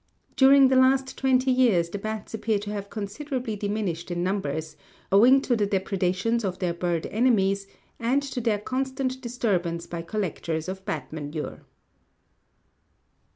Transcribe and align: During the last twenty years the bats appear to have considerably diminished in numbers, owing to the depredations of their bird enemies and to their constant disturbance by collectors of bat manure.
During 0.35 0.69
the 0.69 0.75
last 0.75 1.15
twenty 1.15 1.51
years 1.51 1.91
the 1.91 1.99
bats 1.99 2.33
appear 2.33 2.57
to 2.57 2.71
have 2.71 2.89
considerably 2.89 3.55
diminished 3.55 4.09
in 4.09 4.23
numbers, 4.23 4.75
owing 5.11 5.41
to 5.41 5.55
the 5.55 5.67
depredations 5.67 6.43
of 6.43 6.57
their 6.57 6.73
bird 6.73 7.05
enemies 7.11 7.67
and 7.99 8.23
to 8.23 8.41
their 8.41 8.57
constant 8.57 9.21
disturbance 9.21 9.85
by 9.85 10.01
collectors 10.01 10.67
of 10.67 10.83
bat 10.85 11.13
manure. 11.13 11.67